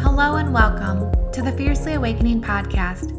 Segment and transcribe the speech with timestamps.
[0.00, 3.12] Hello and welcome to the Fiercely Awakening podcast.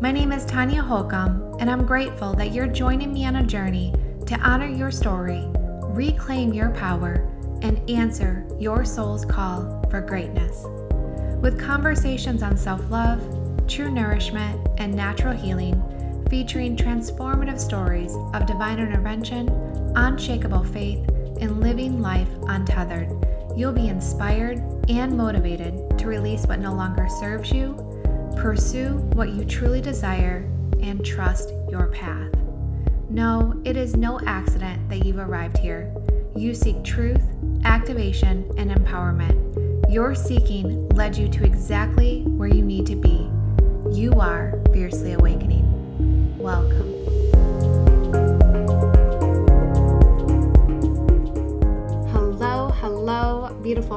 [0.00, 3.92] My name is Tanya Holcomb, and I'm grateful that you're joining me on a journey
[4.26, 5.42] to honor your story,
[5.88, 7.28] reclaim your power,
[7.62, 10.64] and answer your soul's call for greatness.
[11.42, 13.20] With conversations on self love,
[13.66, 15.82] true nourishment, and natural healing,
[16.30, 19.67] featuring transformative stories of divine intervention,
[19.98, 21.06] unshakable faith,
[21.40, 23.10] and living life untethered,
[23.56, 27.74] you'll be inspired and motivated to release what no longer serves you,
[28.36, 30.48] pursue what you truly desire,
[30.80, 32.32] and trust your path.
[33.10, 35.92] No, it is no accident that you've arrived here.
[36.36, 37.22] You seek truth,
[37.64, 39.92] activation, and empowerment.
[39.92, 43.28] Your seeking led you to exactly where you need to be.
[43.90, 46.38] You are fiercely awakening.
[46.38, 47.17] Welcome.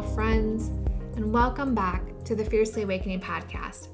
[0.01, 0.67] Friends,
[1.15, 3.89] and welcome back to the Fiercely Awakening podcast.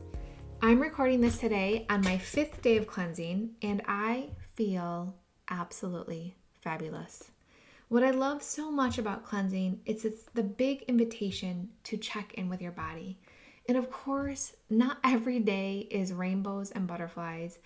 [0.61, 5.13] I'm recording this today on my fifth day of cleansing, and I feel
[5.49, 7.31] absolutely fabulous.
[7.89, 12.49] What I love so much about cleansing is it's the big invitation to check in
[12.49, 13.19] with your body.
[13.67, 17.59] And of course, not every day is rainbows and butterflies,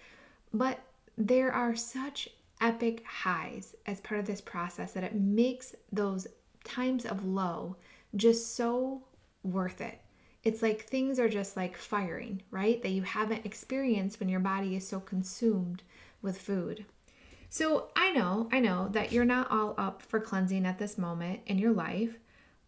[0.52, 0.80] but
[1.18, 2.28] there are such
[2.60, 6.28] epic highs as part of this process that it makes those
[6.64, 7.76] times of low
[8.16, 9.04] just so
[9.44, 10.00] worth it.
[10.44, 12.82] It's like things are just like firing, right?
[12.82, 15.84] That you haven't experienced when your body is so consumed
[16.22, 16.86] with food.
[17.50, 21.42] So I know, I know that you're not all up for cleansing at this moment
[21.46, 22.18] in your life,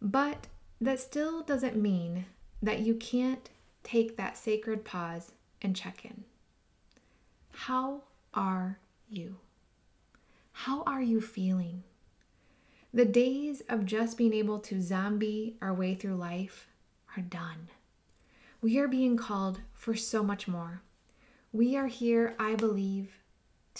[0.00, 0.46] but
[0.80, 2.26] that still doesn't mean
[2.62, 3.48] that you can't
[3.82, 6.24] take that sacred pause and check in.
[7.52, 8.02] How
[8.34, 8.78] are
[9.08, 9.36] you?
[10.52, 11.82] How are you feeling?
[12.94, 16.68] The days of just being able to zombie our way through life
[17.16, 17.66] are done.
[18.62, 20.80] We are being called for so much more.
[21.52, 23.18] We are here, I believe,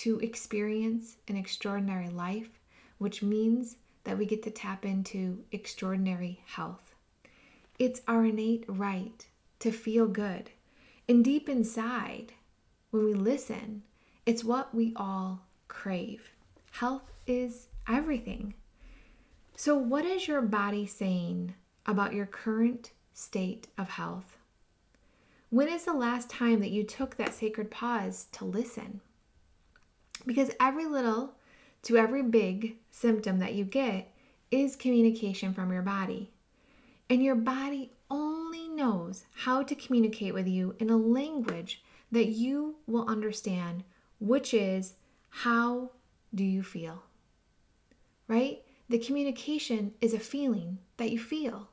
[0.03, 2.59] to experience an extraordinary life,
[2.99, 6.97] which means that we get to tap into extraordinary health.
[7.79, 9.25] It's our innate right
[9.61, 10.51] to feel good.
[11.09, 12.33] And deep inside,
[12.91, 13.85] when we listen,
[14.27, 16.33] it's what we all crave.
[16.73, 18.55] Health is everything.
[19.57, 21.55] So, what is your body saying
[21.87, 24.37] about your current state of health?
[25.51, 29.01] When is the last time that you took that sacred pause to listen?
[30.27, 31.35] Because every little
[31.83, 34.11] to every big symptom that you get
[34.51, 36.33] is communication from your body.
[37.09, 42.75] And your body only knows how to communicate with you in a language that you
[42.89, 43.85] will understand,
[44.19, 44.95] which is
[45.29, 45.91] how
[46.35, 47.05] do you feel?
[48.27, 48.64] Right?
[48.89, 51.69] The communication is a feeling that you feel.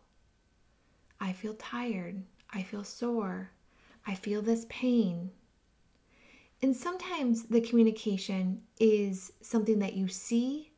[1.20, 2.24] I feel tired.
[2.54, 3.52] I feel sore.
[4.08, 5.32] I feel this pain.
[6.62, 10.72] And sometimes the communication is something that you see,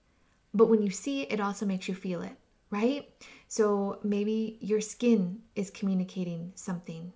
[0.53, 2.35] but when you see it, it also makes you feel it,
[2.69, 3.09] right?
[3.47, 7.11] So maybe your skin is communicating something,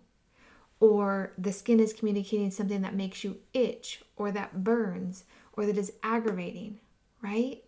[0.79, 5.23] or the skin is communicating something that makes you itch, or that burns,
[5.53, 6.79] or that is aggravating,
[7.21, 7.63] right?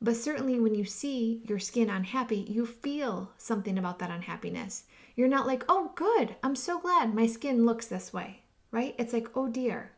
[0.00, 4.84] But certainly when you see your skin unhappy, you feel something about that unhappiness.
[5.16, 8.94] You're not like, oh, good, I'm so glad my skin looks this way, right?
[8.98, 9.92] It's like, oh dear,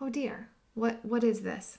[0.00, 1.78] oh dear, what, what is this?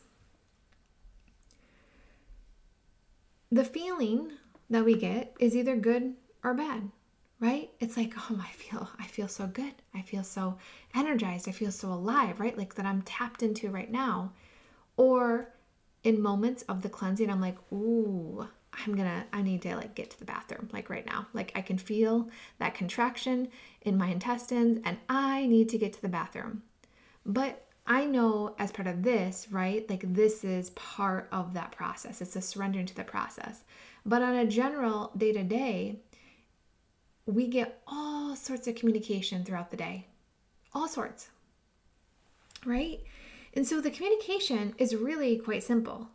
[3.51, 4.31] The feeling
[4.69, 6.89] that we get is either good or bad,
[7.39, 7.69] right?
[7.79, 9.73] It's like, oh, I feel, I feel so good.
[9.93, 10.57] I feel so
[10.95, 11.49] energized.
[11.49, 12.57] I feel so alive, right?
[12.57, 14.31] Like that I'm tapped into right now.
[14.97, 15.49] Or
[16.05, 18.47] in moments of the cleansing, I'm like, ooh,
[18.85, 21.27] I'm gonna, I need to like get to the bathroom, like right now.
[21.33, 22.29] Like I can feel
[22.59, 23.49] that contraction
[23.81, 26.61] in my intestines and I need to get to the bathroom.
[27.25, 29.89] But I know as part of this, right?
[29.89, 32.21] Like this is part of that process.
[32.21, 33.63] It's a surrendering to the process.
[34.05, 36.01] But on a general day to day,
[37.25, 40.05] we get all sorts of communication throughout the day,
[40.71, 41.29] all sorts,
[42.63, 43.01] right?
[43.55, 46.09] And so the communication is really quite simple.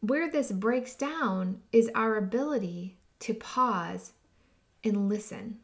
[0.00, 4.12] Where this breaks down is our ability to pause
[4.84, 5.58] and listen.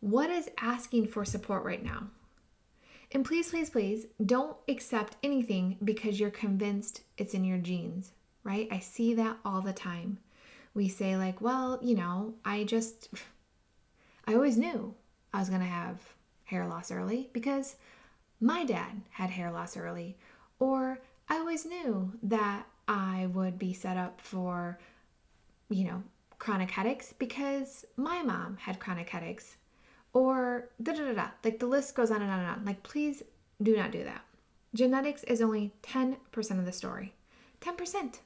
[0.00, 2.08] What is asking for support right now?
[3.12, 8.12] And please, please, please don't accept anything because you're convinced it's in your genes,
[8.42, 8.66] right?
[8.70, 10.18] I see that all the time.
[10.74, 13.08] We say, like, well, you know, I just,
[14.26, 14.94] I always knew
[15.32, 16.00] I was going to have
[16.44, 17.76] hair loss early because
[18.40, 20.16] my dad had hair loss early.
[20.58, 24.78] Or I always knew that I would be set up for,
[25.68, 26.02] you know,
[26.38, 29.56] chronic headaches because my mom had chronic headaches.
[30.12, 31.28] Or da da da da.
[31.44, 32.64] Like the list goes on and on and on.
[32.64, 33.22] Like, please
[33.62, 34.22] do not do that.
[34.74, 36.16] Genetics is only 10%
[36.58, 37.14] of the story.
[37.60, 38.18] 10%.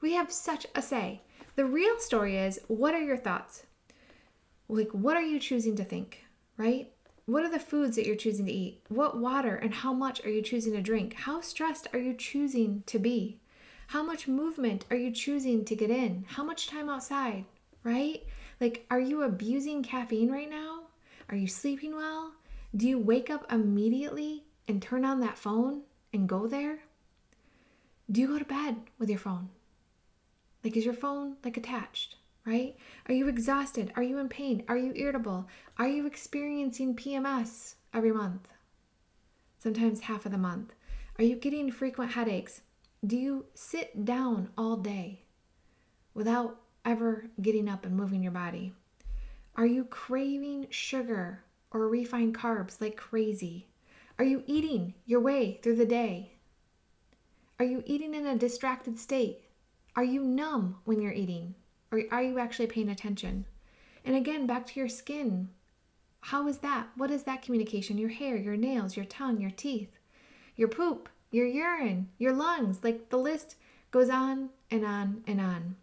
[0.00, 1.22] We have such a say.
[1.56, 3.64] The real story is what are your thoughts?
[4.68, 6.24] Like, what are you choosing to think,
[6.56, 6.92] right?
[7.26, 8.82] What are the foods that you're choosing to eat?
[8.88, 11.14] What water and how much are you choosing to drink?
[11.14, 13.40] How stressed are you choosing to be?
[13.88, 16.24] How much movement are you choosing to get in?
[16.28, 17.44] How much time outside,
[17.82, 18.24] right?
[18.60, 20.82] Like, are you abusing caffeine right now?
[21.28, 22.32] Are you sleeping well?
[22.76, 25.82] Do you wake up immediately and turn on that phone
[26.12, 26.78] and go there?
[28.08, 29.48] Do you go to bed with your phone?
[30.62, 32.15] Like, is your phone like attached?
[32.46, 32.76] Right?
[33.08, 33.92] Are you exhausted?
[33.96, 34.62] Are you in pain?
[34.68, 35.48] Are you irritable?
[35.78, 38.48] Are you experiencing PMS every month?
[39.58, 40.72] Sometimes half of the month.
[41.18, 42.60] Are you getting frequent headaches?
[43.04, 45.24] Do you sit down all day
[46.14, 48.72] without ever getting up and moving your body?
[49.56, 53.66] Are you craving sugar or refined carbs like crazy?
[54.18, 56.32] Are you eating your way through the day?
[57.58, 59.40] Are you eating in a distracted state?
[59.96, 61.54] Are you numb when you're eating?
[61.90, 63.46] Or are you actually paying attention?
[64.04, 65.48] And again, back to your skin.
[66.20, 66.88] How is that?
[66.96, 67.98] What is that communication?
[67.98, 69.98] Your hair, your nails, your tongue, your teeth,
[70.56, 72.82] your poop, your urine, your lungs.
[72.82, 73.56] Like the list
[73.90, 75.76] goes on and on and on.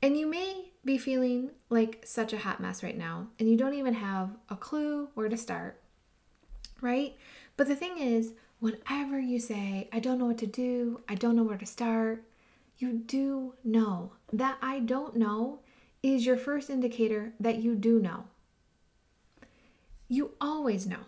[0.00, 3.74] And you may be feeling like such a hot mess right now, and you don't
[3.74, 5.80] even have a clue where to start,
[6.80, 7.16] right?
[7.56, 11.36] But the thing is, whenever you say, I don't know what to do, I don't
[11.36, 12.24] know where to start,
[12.78, 14.12] you do know.
[14.32, 15.60] That I don't know
[16.02, 18.24] is your first indicator that you do know.
[20.08, 21.00] You always know.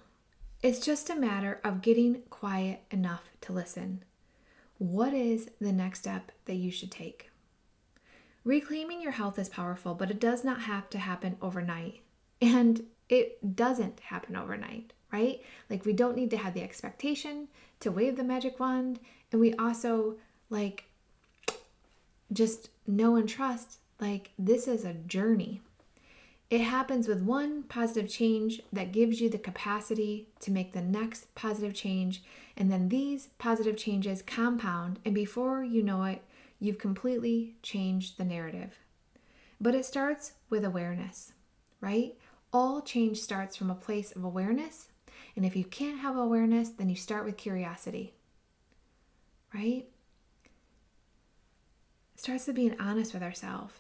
[0.63, 4.05] It's just a matter of getting quiet enough to listen.
[4.77, 7.31] What is the next step that you should take?
[8.45, 12.01] Reclaiming your health is powerful, but it does not have to happen overnight.
[12.43, 15.43] And it doesn't happen overnight, right?
[15.69, 17.49] Like, we don't need to have the expectation
[17.81, 19.01] to wave the magic wand.
[19.33, 20.17] And we also,
[20.49, 20.90] like,
[22.33, 25.61] just know and trust like this is a journey.
[26.49, 31.33] It happens with one positive change that gives you the capacity to make the next
[31.37, 32.25] positive change.
[32.57, 36.25] And then these positive changes compound, and before you know it,
[36.59, 38.79] you've completely changed the narrative.
[39.61, 41.33] But it starts with awareness,
[41.81, 42.15] right?
[42.53, 44.89] All change starts from a place of awareness.
[45.37, 48.15] And if you can't have awareness, then you start with curiosity,
[49.55, 49.87] right?
[52.21, 53.73] Starts with being honest with ourselves.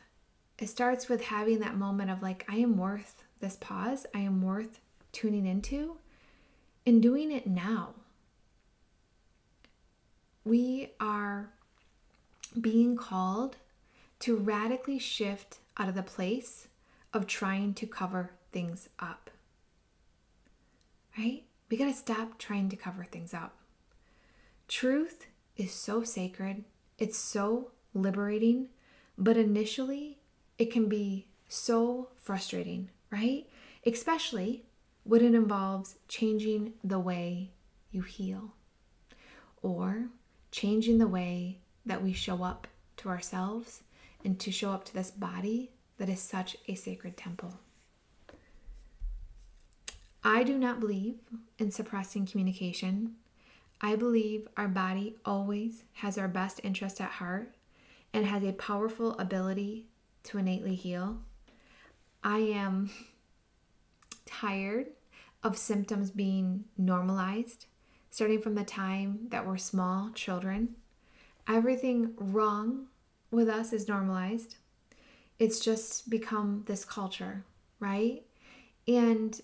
[0.58, 4.40] It starts with having that moment of like, I am worth this pause, I am
[4.40, 4.80] worth
[5.12, 5.98] tuning into,
[6.86, 7.90] and doing it now.
[10.42, 11.50] We are
[12.58, 13.56] being called
[14.20, 16.68] to radically shift out of the place
[17.12, 19.28] of trying to cover things up.
[21.18, 21.42] Right?
[21.70, 23.58] We got to stop trying to cover things up.
[24.66, 25.26] Truth
[25.58, 26.64] is so sacred,
[26.96, 28.68] it's so liberating,
[29.18, 30.18] but initially
[30.58, 33.46] it can be so frustrating, right?
[33.84, 34.64] Especially
[35.04, 37.50] when it involves changing the way
[37.90, 38.54] you heal
[39.62, 40.08] or
[40.52, 42.66] changing the way that we show up
[42.96, 43.82] to ourselves
[44.24, 47.54] and to show up to this body that is such a sacred temple.
[50.22, 51.16] I do not believe
[51.58, 53.14] in suppressing communication.
[53.80, 57.54] I believe our body always has our best interest at heart
[58.12, 59.86] and has a powerful ability
[60.24, 61.18] to innately heal.
[62.22, 62.90] I am
[64.26, 64.88] tired
[65.42, 67.66] of symptoms being normalized,
[68.10, 70.76] starting from the time that we're small children.
[71.48, 72.86] Everything wrong
[73.30, 74.56] with us is normalized.
[75.38, 77.44] It's just become this culture,
[77.78, 78.22] right?
[78.86, 79.40] And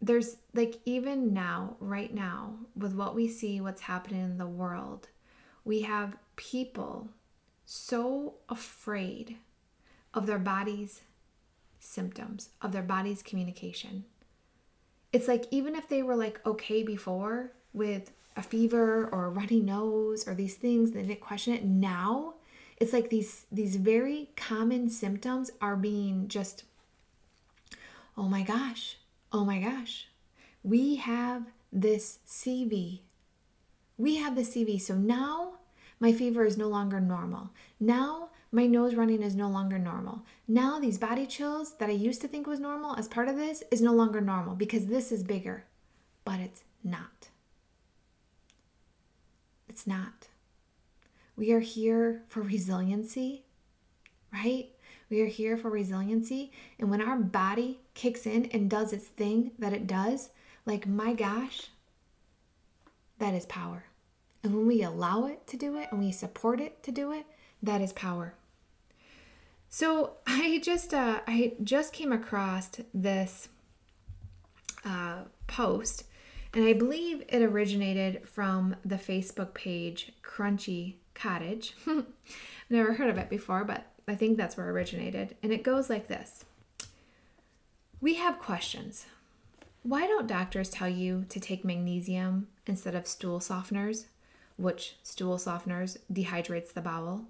[0.00, 5.08] there's like, even now, right now, with what we see, what's happening in the world,
[5.64, 7.10] we have people
[7.72, 9.36] so afraid
[10.12, 11.02] of their body's
[11.78, 14.04] symptoms, of their body's communication.
[15.12, 19.60] It's like even if they were like okay before with a fever or a runny
[19.60, 21.64] nose or these things, they didn't question it.
[21.64, 22.34] Now
[22.78, 26.64] it's like these these very common symptoms are being just
[28.18, 28.96] oh my gosh,
[29.30, 30.08] oh my gosh.
[30.64, 33.02] We have this CV.
[33.96, 34.80] We have the CV.
[34.80, 35.60] So now
[36.00, 37.50] my fever is no longer normal.
[37.78, 40.22] Now my nose running is no longer normal.
[40.48, 43.62] Now these body chills that I used to think was normal as part of this
[43.70, 45.64] is no longer normal because this is bigger.
[46.24, 47.28] But it's not.
[49.68, 50.28] It's not.
[51.36, 53.44] We are here for resiliency,
[54.32, 54.70] right?
[55.08, 56.50] We are here for resiliency.
[56.78, 60.30] And when our body kicks in and does its thing that it does,
[60.66, 61.68] like, my gosh,
[63.18, 63.84] that is power.
[64.42, 67.26] And when we allow it to do it and we support it to do it,
[67.62, 68.34] that is power.
[69.68, 73.48] So I just uh, I just came across this
[74.84, 76.04] uh, post,
[76.54, 81.74] and I believe it originated from the Facebook page Crunchy Cottage.
[82.70, 85.36] Never heard of it before, but I think that's where it originated.
[85.42, 86.44] And it goes like this
[88.00, 89.06] We have questions.
[89.82, 94.04] Why don't doctors tell you to take magnesium instead of stool softeners,
[94.60, 97.26] which stool softeners dehydrates the bowel?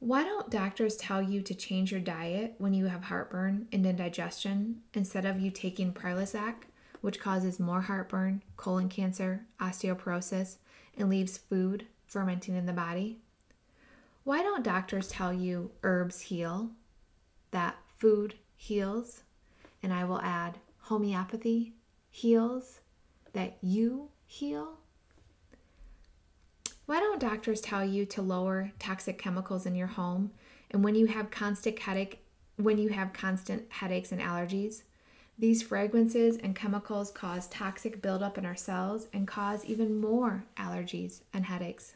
[0.00, 4.82] Why don't doctors tell you to change your diet when you have heartburn and indigestion
[4.94, 6.54] instead of you taking Prilosec,
[7.00, 10.56] which causes more heartburn, colon cancer, osteoporosis,
[10.96, 13.18] and leaves food fermenting in the body?
[14.24, 16.70] Why don't doctors tell you herbs heal,
[17.50, 19.22] that food heals,
[19.82, 21.74] and I will add homeopathy
[22.10, 22.80] heals,
[23.32, 24.78] that you heal?
[26.88, 30.30] Why don't doctors tell you to lower toxic chemicals in your home
[30.70, 32.24] and when you have constant headache
[32.56, 34.84] when you have constant headaches and allergies?
[35.38, 41.20] These fragrances and chemicals cause toxic buildup in our cells and cause even more allergies
[41.34, 41.94] and headaches.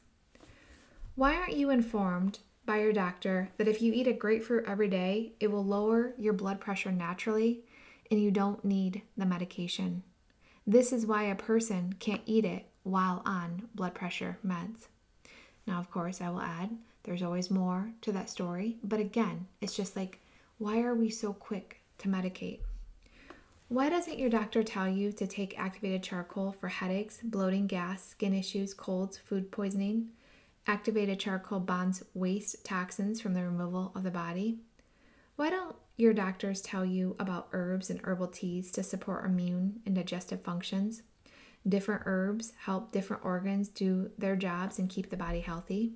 [1.14, 5.32] Why aren't you informed by your doctor that if you eat a grapefruit every day,
[5.40, 7.64] it will lower your blood pressure naturally
[8.10, 10.02] and you don't need the medication?
[10.66, 14.88] This is why a person can't eat it while on blood pressure meds.
[15.66, 16.70] Now, of course, I will add
[17.04, 20.20] there's always more to that story, but again, it's just like,
[20.58, 22.60] why are we so quick to medicate?
[23.68, 28.34] Why doesn't your doctor tell you to take activated charcoal for headaches, bloating, gas, skin
[28.34, 30.10] issues, colds, food poisoning?
[30.66, 34.58] Activated charcoal bonds waste toxins from the removal of the body.
[35.36, 39.94] Why don't your doctors tell you about herbs and herbal teas to support immune and
[39.94, 41.02] digestive functions?
[41.68, 45.94] Different herbs help different organs do their jobs and keep the body healthy.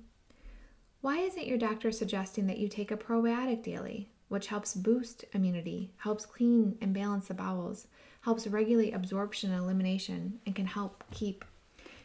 [1.01, 5.91] Why isn't your doctor suggesting that you take a probiotic daily, which helps boost immunity,
[5.97, 7.87] helps clean and balance the bowels,
[8.21, 11.45] helps regulate absorption and elimination, and can help keep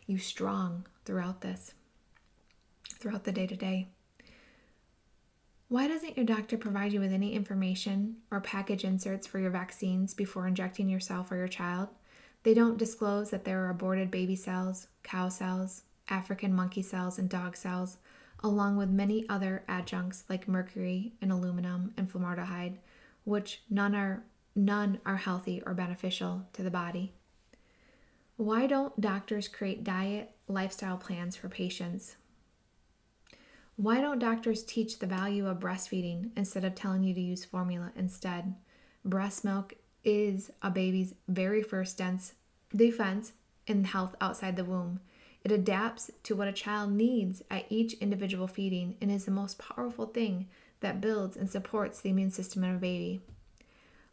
[0.06, 1.74] you strong throughout this?
[3.02, 3.88] throughout the day to day.
[5.68, 10.14] Why doesn't your doctor provide you with any information or package inserts for your vaccines
[10.14, 11.88] before injecting yourself or your child?
[12.42, 17.28] They don't disclose that there are aborted baby cells, cow cells, African monkey cells, and
[17.28, 17.98] dog cells,
[18.40, 22.78] along with many other adjuncts like mercury and aluminum and formaldehyde,
[23.24, 27.12] which none are none are healthy or beneficial to the body.
[28.36, 32.16] Why don't doctors create diet lifestyle plans for patients
[33.76, 37.90] why don't doctors teach the value of breastfeeding instead of telling you to use formula
[37.96, 38.54] instead?
[39.04, 42.00] Breast milk is a baby's very first
[42.74, 43.32] defense
[43.66, 45.00] in health outside the womb.
[45.44, 49.58] It adapts to what a child needs at each individual feeding and is the most
[49.58, 50.48] powerful thing
[50.80, 53.20] that builds and supports the immune system in a baby.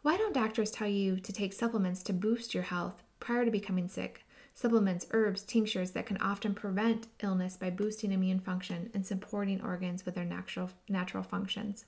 [0.01, 3.87] Why don't doctors tell you to take supplements to boost your health prior to becoming
[3.87, 4.23] sick?
[4.59, 10.05] supplements, herbs, tinctures that can often prevent illness by boosting immune function and supporting organs
[10.05, 11.85] with their natural, natural functions.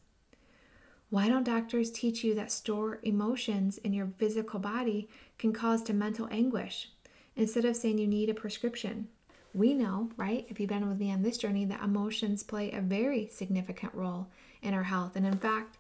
[1.12, 5.94] Why don't doctors teach you that store emotions in your physical body can cause to
[5.94, 6.88] mental anguish
[7.36, 9.10] instead of saying you need a prescription?
[9.54, 12.80] We know, right, if you've been with me on this journey, that emotions play a
[12.80, 14.30] very significant role
[14.62, 15.18] in our health.
[15.18, 15.78] And in fact,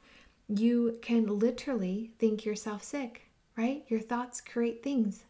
[0.50, 3.22] you can literally think yourself sick,
[3.56, 3.86] right?
[3.88, 5.24] Your thoughts create things.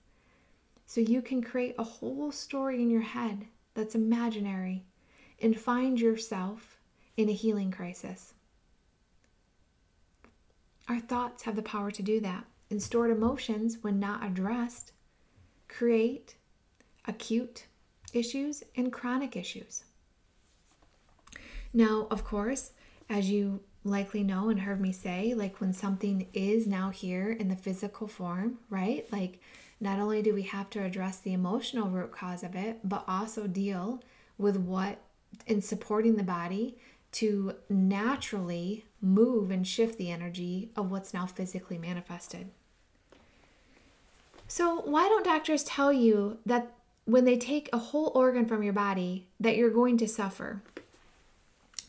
[0.87, 4.83] So you can create a whole story in your head that's imaginary
[5.39, 6.79] and find yourself
[7.17, 8.33] in a healing crisis.
[10.91, 12.43] Our thoughts have the power to do that.
[12.69, 14.91] And stored emotions, when not addressed,
[15.69, 16.35] create
[17.05, 17.67] acute
[18.11, 19.85] issues and chronic issues.
[21.73, 22.73] Now, of course,
[23.09, 27.47] as you likely know and heard me say, like when something is now here in
[27.47, 29.07] the physical form, right?
[29.13, 29.39] Like
[29.79, 33.47] not only do we have to address the emotional root cause of it, but also
[33.47, 34.03] deal
[34.37, 34.99] with what
[35.47, 36.77] in supporting the body
[37.13, 42.49] to naturally move and shift the energy of what's now physically manifested.
[44.47, 46.73] So, why don't doctors tell you that
[47.05, 50.61] when they take a whole organ from your body that you're going to suffer?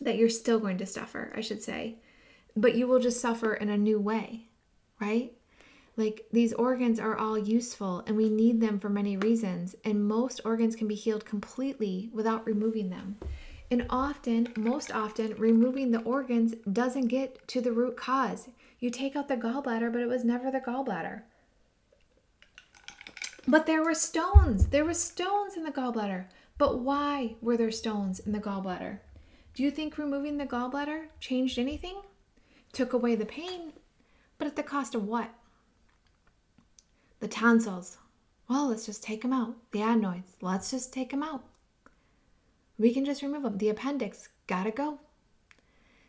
[0.01, 1.97] That you're still going to suffer, I should say,
[2.57, 4.47] but you will just suffer in a new way,
[5.01, 5.33] right?
[5.97, 10.41] Like these organs are all useful and we need them for many reasons, and most
[10.45, 13.17] organs can be healed completely without removing them.
[13.73, 18.51] And often, most often, removing the organs doesn't get to the root cause.
[18.81, 21.23] You take out the gallbladder, but it was never the gallbladder.
[23.49, 24.67] But there were stones.
[24.67, 26.27] There were stones in the gallbladder.
[26.59, 28.99] But why were there stones in the gallbladder?
[29.55, 32.03] Do you think removing the gallbladder changed anything?
[32.75, 33.73] Took away the pain,
[34.37, 35.31] but at the cost of what?
[37.21, 37.97] The tonsils.
[38.51, 39.55] Well, let's just take them out.
[39.71, 40.37] The adenoids.
[40.43, 41.47] Let's just take them out.
[42.83, 43.59] We can just remove them.
[43.59, 44.29] The appendix.
[44.49, 44.99] Gotta go.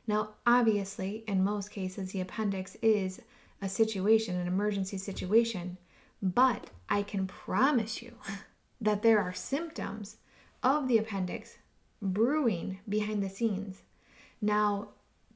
[0.08, 3.22] Now, obviously, in most cases, the appendix is
[3.62, 5.77] a situation, an emergency situation,
[6.20, 8.13] but I can promise you
[8.82, 10.18] that there are symptoms
[10.63, 11.58] of the appendix
[12.01, 13.84] brewing behind the scenes.
[14.42, 14.88] Now,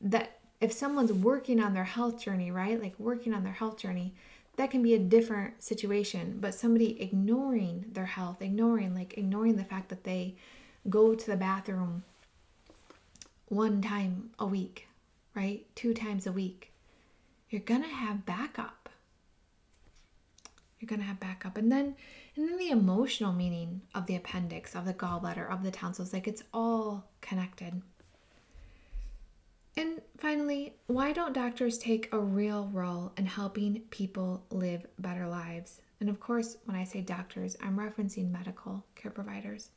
[0.02, 2.82] that if someone's working on their health journey, right?
[2.82, 4.16] Like working on their health journey,
[4.56, 6.40] that can be a different situation.
[6.42, 10.36] But somebody ignoring their health, ignoring, like ignoring the fact that they
[10.90, 12.04] go to the bathroom
[13.48, 14.88] one time a week,
[15.36, 15.66] right?
[15.76, 16.72] Two times a week,
[17.50, 18.90] you're gonna have backup.
[20.80, 21.58] You're gonna have backup.
[21.58, 21.96] And then
[22.36, 26.28] and then the emotional meaning of the appendix, of the gallbladder, of the tonsils, like
[26.28, 27.82] it's all connected.
[29.76, 35.82] And finally, why don't doctors take a real role in helping people live better lives?
[36.00, 39.70] And of course, when I say doctors, I'm referencing medical care providers.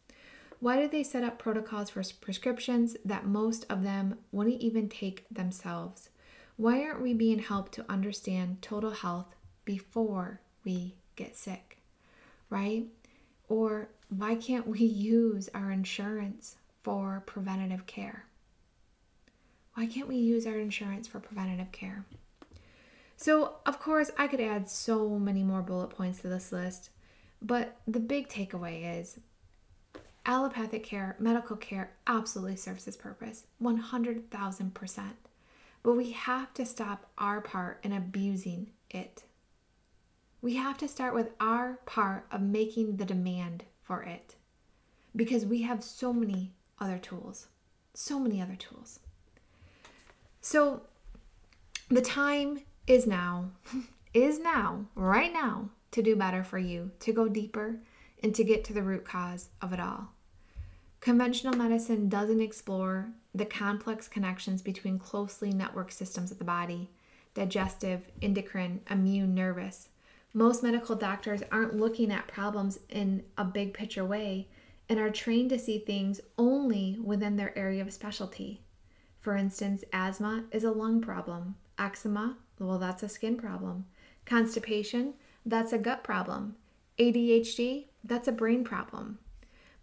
[0.61, 5.25] Why do they set up protocols for prescriptions that most of them wouldn't even take
[5.31, 6.11] themselves?
[6.57, 11.79] Why aren't we being helped to understand total health before we get sick?
[12.51, 12.85] Right?
[13.49, 18.27] Or why can't we use our insurance for preventative care?
[19.75, 22.05] Why can't we use our insurance for preventative care?
[23.17, 26.91] So, of course, I could add so many more bullet points to this list,
[27.41, 29.21] but the big takeaway is
[30.27, 35.03] Allopathic care, medical care absolutely serves its purpose 100,000%.
[35.83, 39.25] But we have to stop our part in abusing it.
[40.43, 44.37] We have to start with our part of making the demand for it
[45.17, 47.47] because we have so many other tools.
[47.95, 49.01] So many other tools.
[50.41, 50.83] So
[51.89, 53.51] the time is now,
[54.15, 57.81] is now, right now, to do better for you, to go deeper,
[58.23, 60.09] and to get to the root cause of it all.
[61.01, 66.91] Conventional medicine doesn't explore the complex connections between closely networked systems of the body
[67.33, 69.89] digestive, endocrine, immune, nervous.
[70.35, 74.49] Most medical doctors aren't looking at problems in a big picture way
[74.89, 78.61] and are trained to see things only within their area of specialty.
[79.21, 83.87] For instance, asthma is a lung problem, eczema, well, that's a skin problem,
[84.27, 85.15] constipation,
[85.47, 86.57] that's a gut problem,
[86.99, 89.19] ADHD, that's a brain problem.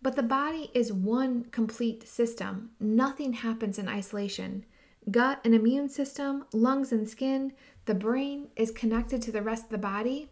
[0.01, 2.71] But the body is one complete system.
[2.79, 4.65] Nothing happens in isolation.
[5.09, 7.53] Gut and immune system, lungs and skin,
[7.85, 10.29] the brain is connected to the rest of the body.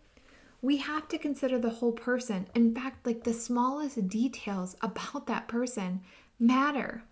[0.61, 2.47] We have to consider the whole person.
[2.53, 6.01] In fact, like the smallest details about that person
[6.39, 7.03] matter.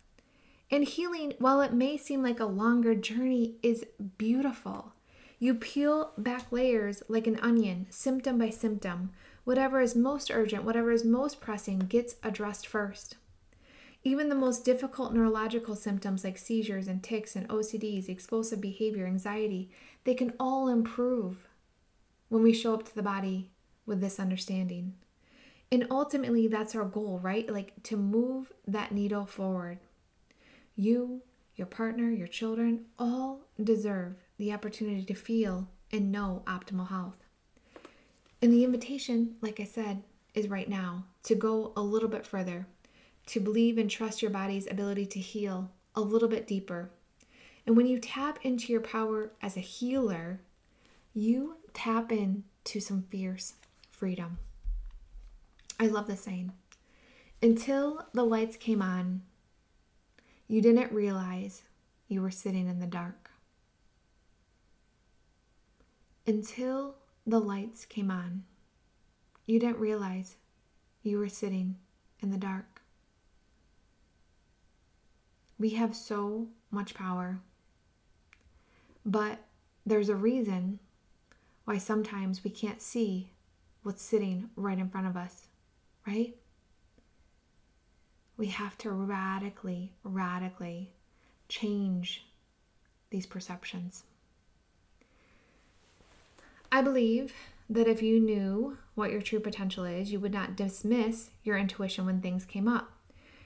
[0.69, 3.85] And healing, while it may seem like a longer journey, is
[4.17, 4.93] beautiful.
[5.39, 9.11] You peel back layers like an onion, symptom by symptom,
[9.43, 13.17] Whatever is most urgent, whatever is most pressing, gets addressed first.
[14.03, 19.69] Even the most difficult neurological symptoms like seizures and tics and OCDs, explosive behavior, anxiety,
[20.03, 21.47] they can all improve
[22.29, 23.51] when we show up to the body
[23.85, 24.93] with this understanding.
[25.71, 27.49] And ultimately, that's our goal, right?
[27.49, 29.79] Like to move that needle forward.
[30.75, 31.21] You,
[31.55, 37.22] your partner, your children all deserve the opportunity to feel and know optimal health.
[38.43, 40.03] And the invitation, like I said,
[40.33, 42.67] is right now to go a little bit further,
[43.27, 46.89] to believe and trust your body's ability to heal a little bit deeper.
[47.65, 50.41] And when you tap into your power as a healer,
[51.13, 53.53] you tap into some fierce
[53.89, 54.39] freedom.
[55.79, 56.51] I love the saying.
[57.41, 59.21] Until the lights came on,
[60.49, 61.61] you didn't realize
[62.09, 63.31] you were sitting in the dark.
[66.27, 68.43] Until the lights came on.
[69.45, 70.35] You didn't realize
[71.03, 71.77] you were sitting
[72.21, 72.81] in the dark.
[75.59, 77.39] We have so much power,
[79.05, 79.39] but
[79.85, 80.79] there's a reason
[81.65, 83.29] why sometimes we can't see
[83.83, 85.47] what's sitting right in front of us,
[86.05, 86.35] right?
[88.35, 90.91] We have to radically, radically
[91.47, 92.25] change
[93.09, 94.03] these perceptions.
[96.73, 97.35] I believe
[97.69, 102.07] that if you knew what your true potential is, you would not dismiss your intuition
[102.07, 102.91] when things came up.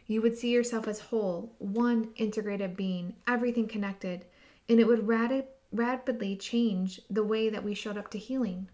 [0.05, 4.23] You would see yourself as whole, one integrated being, everything connected,
[4.69, 8.69] and it would radi- rapidly change the way that we showed up to healing.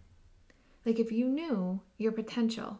[0.86, 2.78] Like if you knew your potential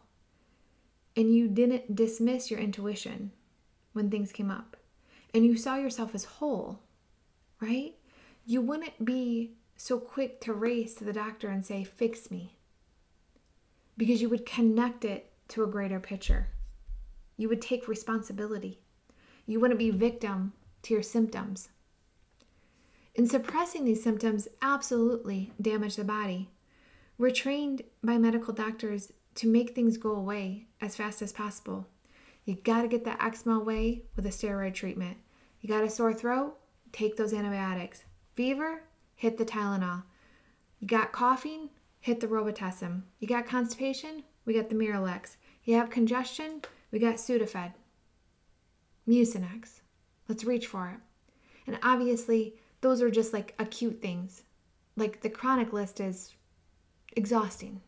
[1.17, 3.33] and you didn't dismiss your intuition
[3.95, 4.77] when things came up
[5.35, 6.83] and you saw yourself as whole,
[7.61, 7.97] right?
[8.47, 12.57] You wouldn't be so quick to race to the doctor and say, Fix me.
[13.97, 16.49] Because you would connect it to a greater picture.
[17.37, 18.81] You would take responsibility.
[19.47, 21.69] You wouldn't be victim to your symptoms.
[23.17, 26.51] And suppressing these symptoms absolutely damage the body.
[27.17, 31.87] We're trained by medical doctors to make things go away as fast as possible.
[32.45, 35.17] You got to get that eczema away with a steroid treatment.
[35.61, 36.57] You got a sore throat?
[36.93, 38.05] Take those antibiotics.
[38.35, 38.83] Fever?
[39.15, 40.03] Hit the Tylenol.
[40.81, 41.71] You got coughing?
[42.01, 43.03] Hit the Robitussin.
[43.19, 44.23] You got constipation?
[44.45, 45.37] We got the Miralax.
[45.65, 46.63] You have congestion?
[46.91, 47.73] We got Sudafed.
[49.09, 49.81] Mucinex.
[50.29, 51.01] Let's reach for it.
[51.67, 54.43] And obviously, those are just like acute things.
[54.97, 56.35] Like the chronic list is
[57.17, 57.81] exhausting.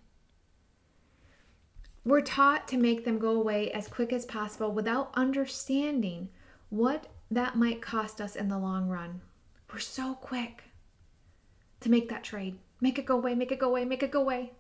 [2.05, 6.29] We're taught to make them go away as quick as possible without understanding
[6.71, 9.21] what that might cost us in the long run.
[9.73, 10.63] We're so quick
[11.81, 12.59] to make that trade.
[12.81, 14.53] Make it go away, make it go away, make it go away.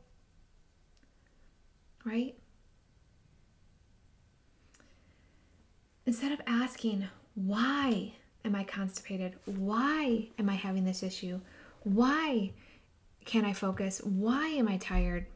[2.05, 2.37] Right?
[6.07, 8.13] Instead of asking, why
[8.45, 9.35] am I constipated?
[9.45, 11.41] Why am I having this issue?
[11.83, 12.53] Why
[13.25, 14.01] can't I focus?
[14.05, 15.27] Why am I tired?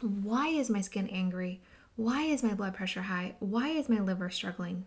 [0.00, 1.60] Why is my skin angry?
[1.96, 3.36] Why is my blood pressure high?
[3.38, 4.84] Why is my liver struggling?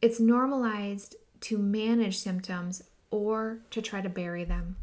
[0.00, 4.76] It's normalized to manage symptoms or to try to bury them.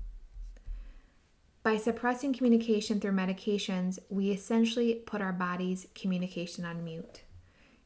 [1.64, 7.24] By suppressing communication through medications, we essentially put our body's communication on mute.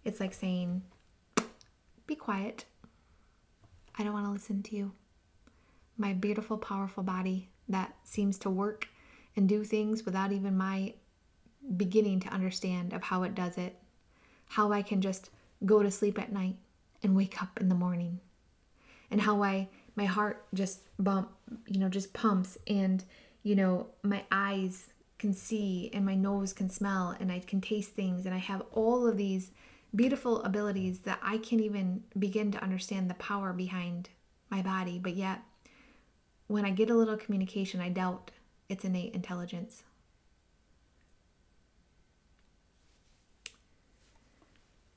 [0.04, 0.84] It's like saying,
[2.06, 2.66] Be quiet.
[3.98, 4.92] I don't want to listen to you.
[5.98, 8.88] My beautiful, powerful body that seems to work
[9.36, 10.94] and do things without even my
[11.76, 13.78] beginning to understand of how it does it.
[14.48, 15.30] How I can just
[15.66, 16.58] go to sleep at night
[17.04, 18.20] and wake up in the morning.
[19.10, 21.30] And how I my heart just bump,
[21.68, 23.04] you know, just pumps and
[23.44, 27.92] you know, my eyes can see and my nose can smell and I can taste
[27.92, 29.52] things and I have all of these
[29.96, 34.10] beautiful abilities that I can't even begin to understand the power behind
[34.50, 35.42] my body, but yet
[36.48, 38.32] when I get a little communication, I doubt
[38.70, 39.84] its innate intelligence.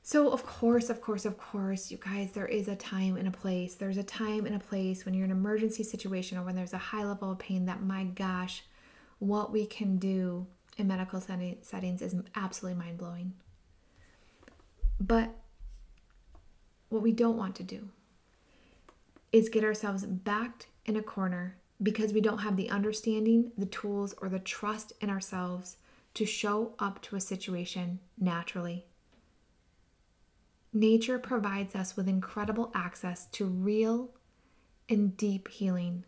[0.07, 3.31] So, of course, of course, of course, you guys, there is a time and a
[3.31, 3.75] place.
[3.75, 6.75] There's a time and a place when you're in an emergency situation or when there's
[6.75, 8.65] a high level of pain that, my gosh,
[9.19, 13.33] what we can do in medical settings is absolutely mind blowing.
[15.01, 15.31] But
[16.91, 17.89] what we don't want to do
[19.33, 24.15] is get ourselves backed in a corner because we don't have the understanding, the tools,
[24.21, 25.79] or the trust in ourselves
[26.13, 28.85] to show up to a situation naturally.
[30.77, 34.11] Nature provides us with incredible access to real
[34.89, 36.05] and deep healing.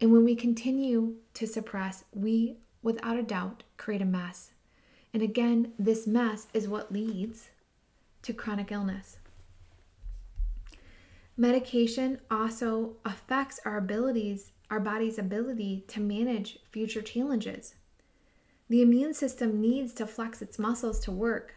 [0.00, 4.50] And when we continue to suppress, we, without a doubt, create a mess.
[5.14, 7.50] And again, this mess is what leads
[8.22, 9.18] to chronic illness.
[11.36, 17.76] Medication also affects our abilities, our body's ability to manage future challenges.
[18.68, 21.54] The immune system needs to flex its muscles to work,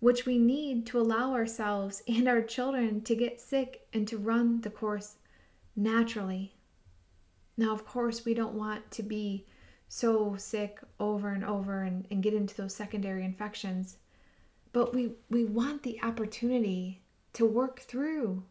[0.00, 4.60] which we need to allow ourselves and our children to get sick and to run
[4.60, 5.16] the course
[5.74, 6.54] naturally.
[7.56, 9.46] Now, of course, we don't want to be
[9.88, 13.96] so sick over and over and, and get into those secondary infections
[14.72, 18.44] but we we want the opportunity to work through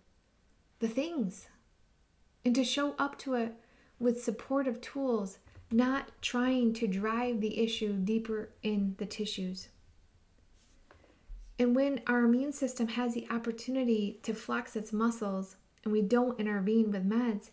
[0.79, 1.47] the things
[2.45, 3.53] and to show up to it
[3.99, 5.39] with supportive tools
[5.71, 9.69] not trying to drive the issue deeper in the tissues
[11.59, 16.39] and when our immune system has the opportunity to flex its muscles and we don't
[16.39, 17.49] intervene with meds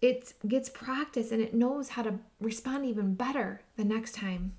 [0.00, 4.52] it gets practice and it knows how to respond even better the next time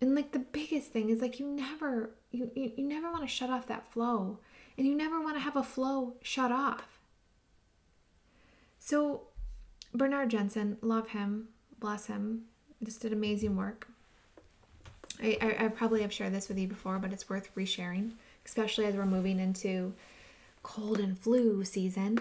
[0.00, 3.28] and like the biggest thing is like you never you, you, you never want to
[3.28, 4.38] shut off that flow
[4.76, 6.98] and you never want to have a flow shut off.
[8.78, 9.28] So
[9.94, 11.48] Bernard Jensen, love him,
[11.78, 12.42] bless him,
[12.82, 13.88] just did amazing work.
[15.24, 18.12] I, I, I probably have shared this with you before, but it's worth resharing,
[18.44, 19.94] especially as we're moving into
[20.62, 22.18] cold and flu season.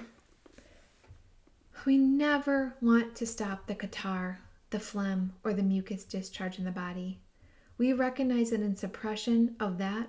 [1.86, 4.38] We never want to stop the catarrh,
[4.70, 7.20] the phlegm, or the mucus discharge in the body.
[7.78, 10.08] We recognize that in suppression of that,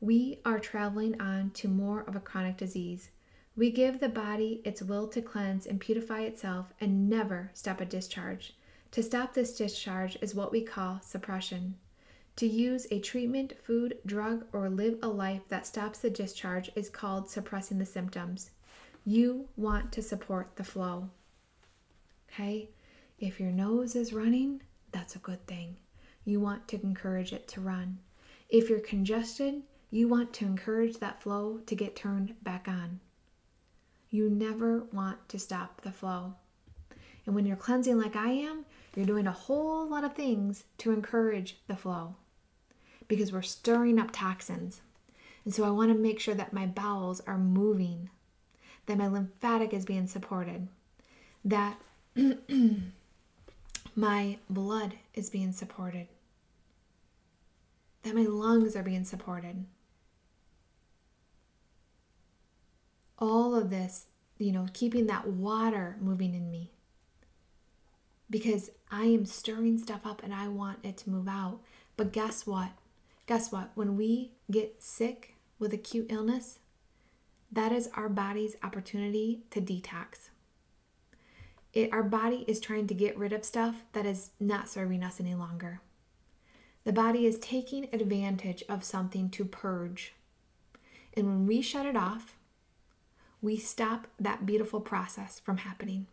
[0.00, 3.10] we are traveling on to more of a chronic disease.
[3.54, 7.84] We give the body its will to cleanse and purify itself and never stop a
[7.84, 8.54] discharge.
[8.92, 11.74] To stop this discharge is what we call suppression.
[12.40, 16.88] To use a treatment, food, drug, or live a life that stops the discharge is
[16.88, 18.52] called suppressing the symptoms.
[19.04, 21.10] You want to support the flow.
[22.32, 22.70] Okay?
[23.18, 25.76] If your nose is running, that's a good thing.
[26.24, 27.98] You want to encourage it to run.
[28.48, 33.00] If you're congested, you want to encourage that flow to get turned back on.
[34.08, 36.36] You never want to stop the flow.
[37.26, 38.64] And when you're cleansing like I am,
[38.96, 42.16] you're doing a whole lot of things to encourage the flow
[43.10, 44.82] because we're stirring up toxins.
[45.44, 48.08] And so I want to make sure that my bowels are moving,
[48.86, 50.68] that my lymphatic is being supported,
[51.44, 51.80] that
[53.96, 56.06] my blood is being supported,
[58.04, 59.64] that my lungs are being supported.
[63.18, 64.06] All of this,
[64.38, 66.70] you know, keeping that water moving in me.
[68.30, 71.58] Because I am stirring stuff up and I want it to move out.
[71.96, 72.70] But guess what?
[73.30, 73.70] Guess what?
[73.76, 76.58] When we get sick with acute illness,
[77.52, 80.30] that is our body's opportunity to detox.
[81.72, 85.20] It, our body is trying to get rid of stuff that is not serving us
[85.20, 85.80] any longer.
[86.82, 90.12] The body is taking advantage of something to purge.
[91.14, 92.34] And when we shut it off,
[93.40, 96.08] we stop that beautiful process from happening.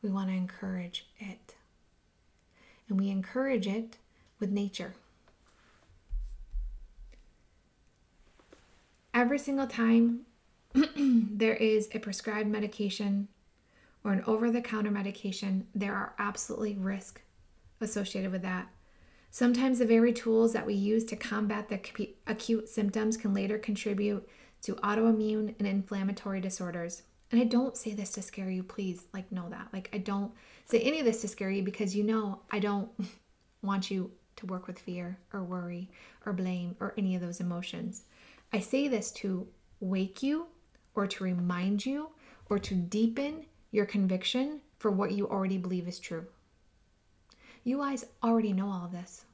[0.00, 1.54] We want to encourage it.
[2.88, 3.98] And we encourage it
[4.38, 4.94] with nature.
[9.14, 10.26] Every single time
[10.96, 13.28] there is a prescribed medication
[14.04, 17.22] or an over the counter medication, there are absolutely risks
[17.80, 18.68] associated with that.
[19.30, 21.80] Sometimes the very tools that we use to combat the
[22.26, 24.26] acute symptoms can later contribute
[24.62, 27.02] to autoimmune and inflammatory disorders.
[27.30, 29.68] And I don't say this to scare you, please, like, know that.
[29.72, 30.32] Like, I don't
[30.64, 32.88] say any of this to scare you because you know I don't
[33.62, 35.90] want you to work with fear or worry
[36.24, 38.04] or blame or any of those emotions.
[38.52, 39.46] I say this to
[39.80, 40.46] wake you
[40.94, 42.10] or to remind you
[42.48, 46.26] or to deepen your conviction for what you already believe is true.
[47.64, 49.24] You guys already know all this.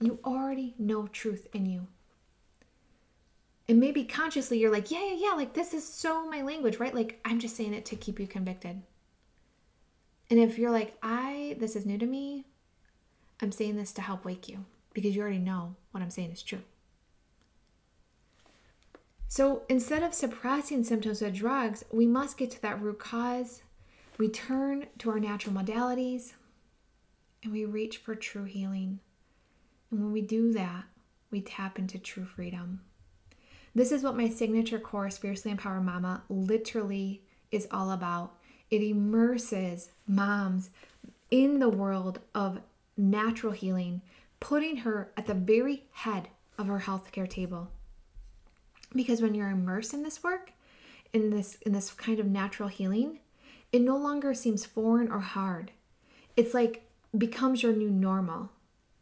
[0.00, 1.86] You already know truth in you.
[3.68, 6.94] And maybe consciously you're like, yeah, yeah, yeah, like this is so my language, right?
[6.94, 8.82] Like I'm just saying it to keep you convicted.
[10.30, 12.46] And if you're like, I, this is new to me,
[13.40, 16.42] I'm saying this to help wake you because you already know what I'm saying is
[16.42, 16.62] true.
[19.28, 23.62] So instead of suppressing symptoms with drugs, we must get to that root cause.
[24.18, 26.32] We turn to our natural modalities
[27.42, 29.00] and we reach for true healing.
[29.90, 30.84] And when we do that,
[31.30, 32.80] we tap into true freedom.
[33.74, 37.22] This is what my signature course, Fiercely Empowered Mama, literally
[37.52, 38.34] is all about.
[38.68, 40.70] It immerses moms
[41.30, 42.60] in the world of
[43.00, 44.02] natural healing,
[44.38, 47.68] putting her at the very head of her healthcare table.
[48.94, 50.52] Because when you're immersed in this work,
[51.12, 53.20] in this in this kind of natural healing,
[53.72, 55.72] it no longer seems foreign or hard.
[56.36, 58.50] It's like becomes your new normal.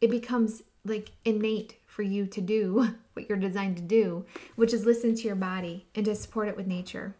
[0.01, 4.85] It becomes like innate for you to do what you're designed to do, which is
[4.85, 7.15] listen to your body and to support it with nature.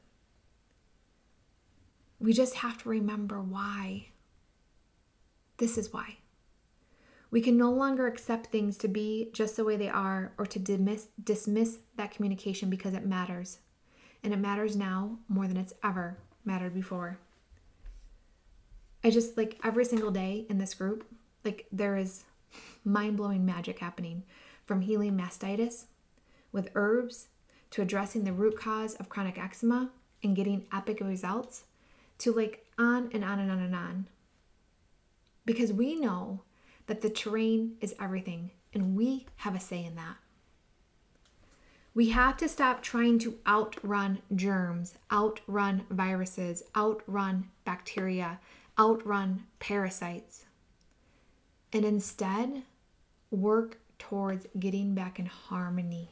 [2.20, 4.08] We just have to remember why.
[5.58, 6.18] This is why.
[7.32, 10.60] We can no longer accept things to be just the way they are or to
[10.60, 13.60] dismiss, dismiss that communication because it matters.
[14.24, 17.20] And it matters now more than it's ever mattered before.
[19.04, 21.06] I just like every single day in this group,
[21.46, 22.24] like there is
[22.84, 24.24] mind blowing magic happening
[24.66, 25.86] from healing mastitis
[26.52, 27.28] with herbs
[27.72, 29.92] to addressing the root cause of chronic eczema
[30.24, 31.64] and getting epic results
[32.18, 34.08] to like on and on and on and on.
[35.46, 36.42] Because we know
[36.90, 40.16] that the terrain is everything, and we have a say in that.
[41.94, 48.40] We have to stop trying to outrun germs, outrun viruses, outrun bacteria,
[48.80, 50.46] outrun parasites,
[51.72, 52.64] and instead
[53.30, 56.10] work towards getting back in harmony.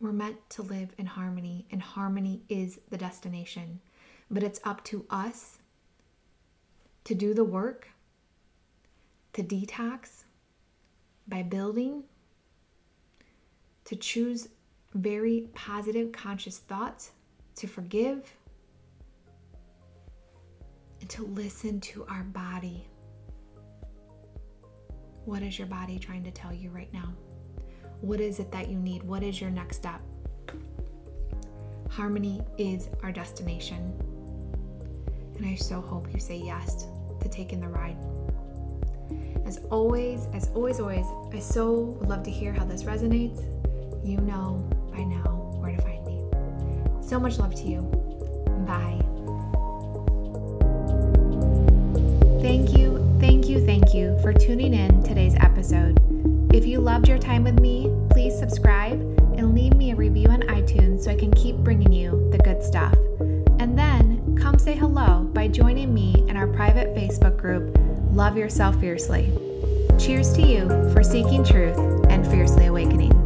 [0.00, 3.80] We're meant to live in harmony, and harmony is the destination.
[4.28, 5.58] But it's up to us
[7.04, 7.88] to do the work,
[9.32, 10.24] to detox
[11.28, 12.04] by building,
[13.84, 14.48] to choose
[14.94, 17.12] very positive, conscious thoughts,
[17.56, 18.32] to forgive,
[21.00, 22.86] and to listen to our body.
[25.24, 27.12] What is your body trying to tell you right now?
[28.00, 29.02] What is it that you need?
[29.02, 30.00] What is your next step?
[31.88, 34.11] Harmony is our destination.
[35.42, 36.86] And I so hope you say yes
[37.20, 37.96] to taking the ride.
[39.44, 43.42] As always, as always, always, I so would love to hear how this resonates.
[44.06, 46.22] You know by now where to find me.
[47.04, 47.80] So much love to you.
[48.68, 49.00] Bye.
[52.40, 55.98] Thank you, thank you, thank you for tuning in today's episode.
[56.54, 59.00] If you loved your time with me, please subscribe
[59.36, 62.62] and leave me a review on iTunes so I can keep bringing you the good
[62.62, 62.94] stuff.
[63.58, 67.76] And then come say hello by joining me in our private Facebook group,
[68.12, 69.28] Love Yourself Fiercely.
[69.98, 71.76] Cheers to you for seeking truth
[72.10, 73.21] and fiercely awakening.